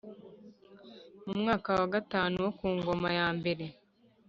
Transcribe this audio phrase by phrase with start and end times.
[1.25, 3.65] Mu mwaka wa gatanu wo ku ngoma yambere